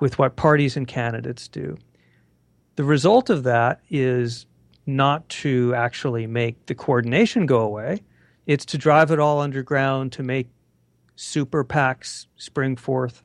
with 0.00 0.18
what 0.18 0.36
parties 0.36 0.76
and 0.76 0.86
candidates 0.86 1.48
do. 1.48 1.78
The 2.74 2.84
result 2.84 3.30
of 3.30 3.44
that 3.44 3.80
is 3.90 4.46
not 4.86 5.28
to 5.28 5.72
actually 5.74 6.26
make 6.26 6.66
the 6.66 6.74
coordination 6.74 7.46
go 7.46 7.60
away, 7.60 8.02
it's 8.46 8.64
to 8.66 8.78
drive 8.78 9.10
it 9.10 9.18
all 9.18 9.40
underground 9.40 10.12
to 10.12 10.22
make 10.22 10.48
super 11.16 11.64
PACs 11.64 12.26
spring 12.36 12.76
forth. 12.76 13.22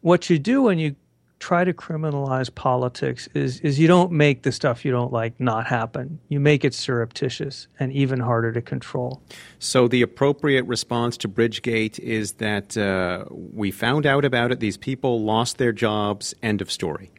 What 0.00 0.28
you 0.28 0.38
do 0.38 0.62
when 0.62 0.78
you 0.78 0.96
try 1.42 1.64
to 1.64 1.72
criminalize 1.72 2.54
politics 2.54 3.28
is 3.34 3.58
is 3.60 3.76
you 3.76 3.88
don't 3.88 4.12
make 4.12 4.42
the 4.42 4.52
stuff 4.52 4.84
you 4.84 4.92
don't 4.92 5.12
like 5.12 5.38
not 5.40 5.66
happen. 5.66 6.20
You 6.28 6.38
make 6.38 6.64
it 6.64 6.72
surreptitious 6.72 7.66
and 7.80 7.92
even 7.92 8.20
harder 8.20 8.52
to 8.52 8.62
control. 8.62 9.20
So 9.58 9.88
the 9.88 10.02
appropriate 10.02 10.64
response 10.66 11.16
to 11.18 11.28
Bridgegate 11.28 11.98
is 11.98 12.34
that 12.34 12.76
uh, 12.76 13.24
we 13.30 13.72
found 13.72 14.06
out 14.06 14.24
about 14.24 14.52
it. 14.52 14.60
These 14.60 14.76
people 14.76 15.24
lost 15.24 15.58
their 15.58 15.72
jobs. 15.72 16.32
End 16.44 16.62
of 16.62 16.70
story. 16.70 17.10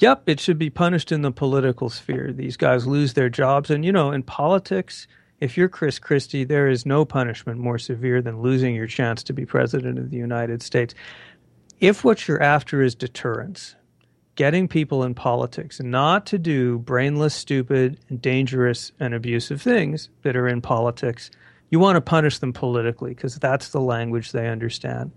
Yep, 0.00 0.28
it 0.28 0.40
should 0.40 0.58
be 0.58 0.70
punished 0.70 1.12
in 1.12 1.22
the 1.22 1.32
political 1.32 1.90
sphere. 1.90 2.32
These 2.32 2.56
guys 2.56 2.86
lose 2.86 3.14
their 3.14 3.28
jobs, 3.28 3.68
and 3.68 3.84
you 3.84 3.92
know, 3.92 4.12
in 4.12 4.22
politics, 4.22 5.06
if 5.40 5.56
you're 5.56 5.68
Chris 5.68 5.98
Christie, 5.98 6.44
there 6.44 6.68
is 6.68 6.84
no 6.84 7.04
punishment 7.04 7.60
more 7.60 7.78
severe 7.78 8.20
than 8.20 8.42
losing 8.42 8.74
your 8.74 8.86
chance 8.86 9.22
to 9.24 9.32
be 9.32 9.46
president 9.46 9.98
of 9.98 10.10
the 10.10 10.16
United 10.16 10.62
States. 10.62 10.94
If 11.78 12.04
what 12.04 12.26
you're 12.26 12.42
after 12.42 12.82
is 12.82 12.96
deterrence, 12.96 13.76
getting 14.34 14.66
people 14.66 15.04
in 15.04 15.14
politics 15.14 15.80
not 15.80 16.26
to 16.26 16.38
do 16.38 16.78
brainless, 16.78 17.34
stupid, 17.34 17.98
dangerous, 18.20 18.90
and 18.98 19.14
abusive 19.14 19.62
things 19.62 20.08
that 20.22 20.36
are 20.36 20.48
in 20.48 20.60
politics, 20.60 21.30
you 21.70 21.78
want 21.78 21.96
to 21.96 22.00
punish 22.00 22.38
them 22.38 22.52
politically 22.52 23.14
because 23.14 23.36
that's 23.36 23.68
the 23.68 23.80
language 23.80 24.32
they 24.32 24.48
understand. 24.48 25.12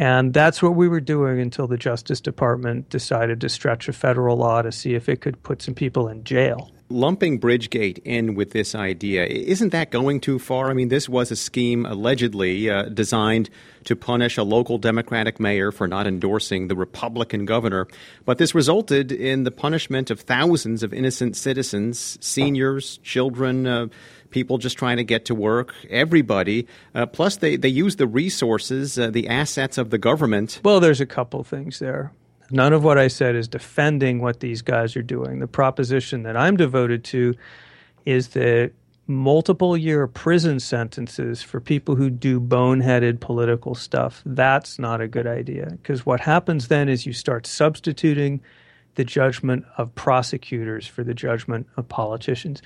And 0.00 0.34
that's 0.34 0.60
what 0.60 0.74
we 0.74 0.88
were 0.88 1.00
doing 1.00 1.40
until 1.40 1.68
the 1.68 1.76
Justice 1.76 2.20
Department 2.20 2.90
decided 2.90 3.40
to 3.40 3.48
stretch 3.48 3.88
a 3.88 3.92
federal 3.92 4.36
law 4.36 4.62
to 4.62 4.72
see 4.72 4.94
if 4.94 5.08
it 5.08 5.20
could 5.20 5.40
put 5.44 5.62
some 5.62 5.74
people 5.74 6.08
in 6.08 6.24
jail 6.24 6.73
lumping 6.88 7.40
Bridgegate 7.40 7.98
in 8.04 8.34
with 8.34 8.50
this 8.50 8.74
idea, 8.74 9.24
isn't 9.24 9.70
that 9.70 9.90
going 9.90 10.20
too 10.20 10.38
far? 10.38 10.70
I 10.70 10.74
mean, 10.74 10.88
this 10.88 11.08
was 11.08 11.30
a 11.30 11.36
scheme 11.36 11.86
allegedly 11.86 12.68
uh, 12.68 12.84
designed 12.84 13.50
to 13.84 13.96
punish 13.96 14.36
a 14.36 14.42
local 14.42 14.78
Democratic 14.78 15.40
mayor 15.40 15.72
for 15.72 15.88
not 15.88 16.06
endorsing 16.06 16.68
the 16.68 16.76
Republican 16.76 17.44
governor, 17.44 17.86
but 18.24 18.38
this 18.38 18.54
resulted 18.54 19.12
in 19.12 19.44
the 19.44 19.50
punishment 19.50 20.10
of 20.10 20.20
thousands 20.20 20.82
of 20.82 20.92
innocent 20.92 21.36
citizens, 21.36 22.18
seniors, 22.20 22.98
children, 22.98 23.66
uh, 23.66 23.86
people 24.30 24.58
just 24.58 24.76
trying 24.76 24.96
to 24.96 25.04
get 25.04 25.24
to 25.26 25.34
work, 25.34 25.74
everybody. 25.88 26.66
Uh, 26.94 27.06
plus, 27.06 27.36
they, 27.36 27.56
they 27.56 27.68
use 27.68 27.96
the 27.96 28.06
resources, 28.06 28.98
uh, 28.98 29.10
the 29.10 29.28
assets 29.28 29.78
of 29.78 29.90
the 29.90 29.98
government. 29.98 30.60
Well, 30.64 30.80
there's 30.80 31.00
a 31.00 31.06
couple 31.06 31.44
things 31.44 31.78
there. 31.78 32.12
None 32.50 32.72
of 32.72 32.84
what 32.84 32.98
I 32.98 33.08
said 33.08 33.34
is 33.36 33.48
defending 33.48 34.20
what 34.20 34.40
these 34.40 34.62
guys 34.62 34.96
are 34.96 35.02
doing. 35.02 35.38
The 35.38 35.46
proposition 35.46 36.22
that 36.24 36.36
I'm 36.36 36.56
devoted 36.56 37.04
to 37.04 37.34
is 38.04 38.28
that 38.28 38.72
multiple 39.06 39.76
year 39.76 40.06
prison 40.06 40.60
sentences 40.60 41.42
for 41.42 41.60
people 41.60 41.96
who 41.96 42.08
do 42.10 42.40
boneheaded 42.40 43.20
political 43.20 43.74
stuff, 43.74 44.22
that's 44.24 44.78
not 44.78 45.00
a 45.00 45.08
good 45.08 45.26
idea. 45.26 45.70
Because 45.70 46.06
what 46.06 46.20
happens 46.20 46.68
then 46.68 46.88
is 46.88 47.06
you 47.06 47.12
start 47.12 47.46
substituting 47.46 48.40
the 48.94 49.04
judgment 49.04 49.64
of 49.76 49.94
prosecutors 49.94 50.86
for 50.86 51.02
the 51.02 51.14
judgment 51.14 51.66
of 51.76 51.88
politicians. 51.88 52.62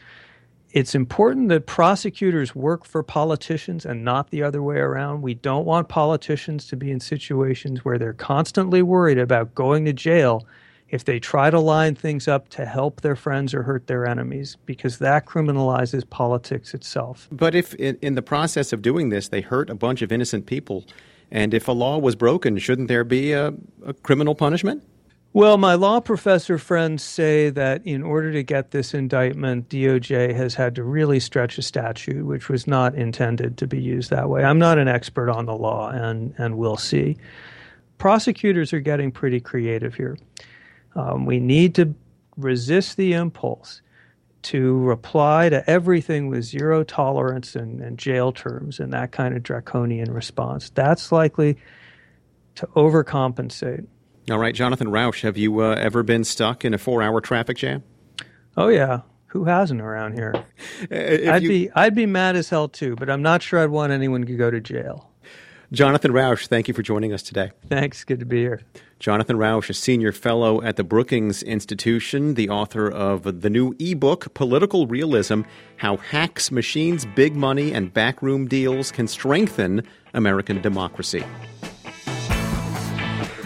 It's 0.70 0.94
important 0.94 1.48
that 1.48 1.66
prosecutors 1.66 2.54
work 2.54 2.84
for 2.84 3.02
politicians 3.02 3.86
and 3.86 4.04
not 4.04 4.30
the 4.30 4.42
other 4.42 4.62
way 4.62 4.76
around. 4.76 5.22
We 5.22 5.34
don't 5.34 5.64
want 5.64 5.88
politicians 5.88 6.66
to 6.68 6.76
be 6.76 6.90
in 6.90 7.00
situations 7.00 7.84
where 7.84 7.98
they're 7.98 8.12
constantly 8.12 8.82
worried 8.82 9.18
about 9.18 9.54
going 9.54 9.86
to 9.86 9.94
jail 9.94 10.46
if 10.90 11.04
they 11.04 11.18
try 11.18 11.50
to 11.50 11.60
line 11.60 11.94
things 11.94 12.28
up 12.28 12.48
to 12.50 12.66
help 12.66 13.00
their 13.00 13.16
friends 13.16 13.54
or 13.54 13.62
hurt 13.62 13.86
their 13.86 14.06
enemies, 14.06 14.56
because 14.64 14.98
that 14.98 15.26
criminalizes 15.26 16.08
politics 16.08 16.72
itself. 16.74 17.28
But 17.30 17.54
if 17.54 17.74
in, 17.74 17.98
in, 18.00 18.14
the 18.14 18.22
process 18.22 18.72
of 18.72 18.80
doing 18.80 19.10
this, 19.10 19.28
they 19.28 19.42
hurt 19.42 19.68
a 19.68 19.74
bunch 19.74 20.00
of 20.00 20.10
innocent 20.10 20.46
people, 20.46 20.84
and 21.30 21.52
if 21.52 21.68
a 21.68 21.72
law 21.72 21.98
was 21.98 22.16
broken, 22.16 22.56
shouldn't 22.56 22.88
there 22.88 23.04
be 23.04 23.32
a, 23.32 23.52
a 23.84 23.92
criminal 23.92 24.34
punishment? 24.34 24.82
Well, 25.34 25.58
my 25.58 25.74
law 25.74 26.00
professor 26.00 26.56
friends 26.56 27.02
say 27.02 27.50
that 27.50 27.86
in 27.86 28.02
order 28.02 28.32
to 28.32 28.42
get 28.42 28.70
this 28.70 28.94
indictment, 28.94 29.68
DOJ 29.68 30.34
has 30.34 30.54
had 30.54 30.74
to 30.76 30.82
really 30.82 31.20
stretch 31.20 31.58
a 31.58 31.62
statute, 31.62 32.24
which 32.24 32.48
was 32.48 32.66
not 32.66 32.94
intended 32.94 33.58
to 33.58 33.66
be 33.66 33.80
used 33.80 34.08
that 34.10 34.30
way. 34.30 34.42
I'm 34.42 34.58
not 34.58 34.78
an 34.78 34.88
expert 34.88 35.30
on 35.30 35.44
the 35.44 35.54
law, 35.54 35.90
and, 35.90 36.34
and 36.38 36.56
we'll 36.56 36.78
see. 36.78 37.18
Prosecutors 37.98 38.72
are 38.72 38.80
getting 38.80 39.12
pretty 39.12 39.38
creative 39.38 39.94
here. 39.94 40.16
Um, 40.96 41.26
we 41.26 41.40
need 41.40 41.74
to 41.74 41.94
resist 42.38 42.96
the 42.96 43.12
impulse 43.12 43.82
to 44.40 44.78
reply 44.78 45.50
to 45.50 45.68
everything 45.68 46.28
with 46.28 46.44
zero 46.44 46.84
tolerance 46.84 47.54
and, 47.54 47.82
and 47.82 47.98
jail 47.98 48.32
terms 48.32 48.80
and 48.80 48.92
that 48.94 49.12
kind 49.12 49.36
of 49.36 49.42
draconian 49.42 50.10
response. 50.10 50.70
That's 50.70 51.12
likely 51.12 51.58
to 52.54 52.66
overcompensate. 52.68 53.86
All 54.30 54.38
right, 54.38 54.54
Jonathan 54.54 54.88
Rauch, 54.88 55.22
have 55.22 55.38
you 55.38 55.60
uh, 55.60 55.74
ever 55.76 56.02
been 56.02 56.22
stuck 56.22 56.62
in 56.62 56.74
a 56.74 56.78
four-hour 56.78 57.22
traffic 57.22 57.56
jam? 57.56 57.82
Oh 58.58 58.68
yeah, 58.68 59.00
who 59.26 59.44
hasn't 59.44 59.80
around 59.80 60.14
here? 60.14 60.34
I'd 60.90 61.42
you... 61.42 61.48
be 61.48 61.70
I'd 61.74 61.94
be 61.94 62.04
mad 62.04 62.36
as 62.36 62.50
hell 62.50 62.68
too, 62.68 62.94
but 62.96 63.08
I'm 63.08 63.22
not 63.22 63.42
sure 63.42 63.58
I'd 63.60 63.70
want 63.70 63.92
anyone 63.92 64.26
to 64.26 64.36
go 64.36 64.50
to 64.50 64.60
jail. 64.60 65.10
Jonathan 65.72 66.12
Rauch, 66.12 66.46
thank 66.46 66.68
you 66.68 66.74
for 66.74 66.82
joining 66.82 67.12
us 67.12 67.22
today. 67.22 67.52
Thanks, 67.68 68.04
good 68.04 68.20
to 68.20 68.26
be 68.26 68.38
here. 68.38 68.60
Jonathan 69.00 69.36
Rauch, 69.36 69.70
a 69.70 69.74
senior 69.74 70.12
fellow 70.12 70.62
at 70.62 70.76
the 70.76 70.84
Brookings 70.84 71.42
Institution, 71.42 72.34
the 72.34 72.48
author 72.48 72.90
of 72.90 73.40
the 73.42 73.50
new 73.50 73.74
ebook, 73.78 74.32
Political 74.34 74.86
Realism 74.86 75.42
How 75.76 75.98
Hacks, 75.98 76.50
Machines, 76.50 77.06
Big 77.14 77.36
Money, 77.36 77.72
and 77.72 77.92
Backroom 77.92 78.48
Deals 78.48 78.90
Can 78.90 79.06
Strengthen 79.06 79.82
American 80.14 80.60
Democracy. 80.62 81.24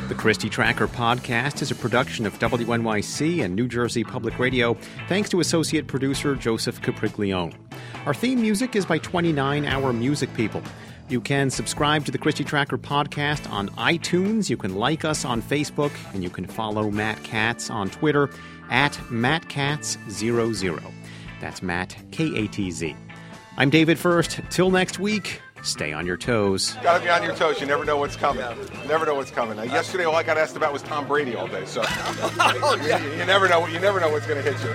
The 0.08 0.14
Christie 0.18 0.48
Tracker 0.50 0.88
podcast 0.88 1.62
is 1.62 1.70
a 1.70 1.74
production 1.74 2.26
of 2.26 2.38
WNYC 2.38 3.42
and 3.42 3.54
New 3.54 3.66
Jersey 3.66 4.04
Public 4.04 4.38
Radio, 4.38 4.74
thanks 5.08 5.30
to 5.30 5.40
associate 5.40 5.86
producer 5.86 6.34
Joseph 6.34 6.82
Capriglione. 6.82 7.54
Our 8.04 8.12
theme 8.12 8.40
music 8.40 8.76
is 8.76 8.84
by 8.84 8.98
29 8.98 9.64
Hour 9.64 9.92
Music 9.92 10.32
People. 10.34 10.62
You 11.08 11.20
can 11.20 11.50
subscribe 11.50 12.04
to 12.04 12.12
the 12.12 12.18
Christie 12.18 12.44
Tracker 12.44 12.78
podcast 12.78 13.50
on 13.50 13.68
iTunes. 13.70 14.50
You 14.50 14.56
can 14.56 14.74
like 14.74 15.04
us 15.04 15.24
on 15.24 15.40
Facebook, 15.40 15.92
and 16.12 16.22
you 16.22 16.30
can 16.30 16.46
follow 16.46 16.90
Matt 16.90 17.22
Katz 17.22 17.70
on 17.70 17.88
Twitter 17.88 18.28
at 18.70 18.92
MattKatz00. 19.10 20.92
That's 21.40 21.62
Matt, 21.62 21.96
K 22.10 22.36
A 22.36 22.46
T 22.48 22.70
Z. 22.70 22.94
I'm 23.56 23.70
David 23.70 23.98
Furst. 23.98 24.40
Till 24.50 24.70
next 24.70 24.98
week, 24.98 25.40
Stay 25.62 25.92
on 25.92 26.06
your 26.06 26.16
toes. 26.16 26.74
Got 26.82 26.98
to 26.98 27.04
be 27.04 27.08
on 27.08 27.22
your 27.22 27.36
toes. 27.36 27.60
You 27.60 27.66
never 27.66 27.84
know 27.84 27.96
what's 27.96 28.16
coming. 28.16 28.44
You 28.82 28.88
never 28.88 29.06
know 29.06 29.14
what's 29.14 29.30
coming. 29.30 29.56
Now, 29.56 29.62
yesterday, 29.62 30.04
all 30.04 30.16
I 30.16 30.24
got 30.24 30.36
asked 30.36 30.56
about 30.56 30.72
was 30.72 30.82
Tom 30.82 31.06
Brady 31.06 31.36
all 31.36 31.46
day. 31.46 31.64
So 31.66 31.82
oh, 31.86 32.76
you, 32.82 33.18
you 33.18 33.24
never 33.24 33.48
know. 33.48 33.66
You 33.66 33.78
never 33.78 34.00
know 34.00 34.10
what's 34.10 34.26
going 34.26 34.42
to 34.42 34.52
hit 34.52 34.60
you. 34.64 34.74